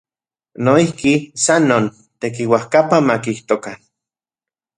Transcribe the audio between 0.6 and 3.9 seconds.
Noijki, san non, tekiuajkapa makijtokan.